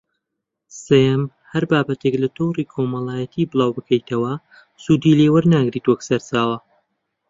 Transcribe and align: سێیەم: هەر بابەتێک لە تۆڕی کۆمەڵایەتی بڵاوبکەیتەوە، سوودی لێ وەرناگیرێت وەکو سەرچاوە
سێیەم: 0.83 1.23
هەر 1.51 1.63
بابەتێک 1.71 2.15
لە 2.23 2.29
تۆڕی 2.37 2.69
کۆمەڵایەتی 2.73 3.49
بڵاوبکەیتەوە، 3.51 4.33
سوودی 4.83 5.17
لێ 5.19 5.27
وەرناگیرێت 5.31 5.85
وەکو 5.87 6.07
سەرچاوە 6.09 6.57